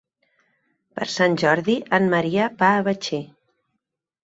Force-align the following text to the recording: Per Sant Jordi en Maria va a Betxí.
Per 0.99 1.07
Sant 1.15 1.35
Jordi 1.43 1.77
en 1.99 2.09
Maria 2.15 2.49
va 2.65 2.73
a 2.79 2.83
Betxí. 2.91 3.23